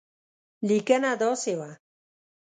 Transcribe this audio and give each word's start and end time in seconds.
لیکنه 0.67 1.11
داسې 1.21 1.53
وه. 1.59 1.69